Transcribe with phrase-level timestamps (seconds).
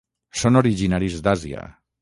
[0.43, 1.71] Són originaris d'Àsia.